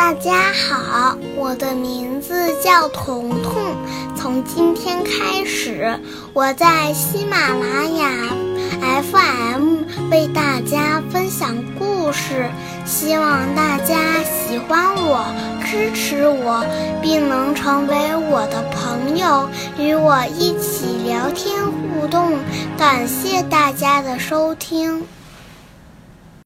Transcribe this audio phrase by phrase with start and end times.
[0.00, 2.32] 大家好我的名字
[2.64, 3.76] 叫彤彤
[4.16, 6.00] 从今天开始
[6.32, 8.10] 我在喜马拉雅
[8.80, 12.48] fm 为大家分享故事
[12.86, 15.22] 希望大家喜欢我
[15.66, 16.64] 支持我
[17.02, 17.94] 并能成为
[18.30, 22.38] 我的朋友与我一起聊天互动。
[22.78, 25.06] 感谢大家的收听。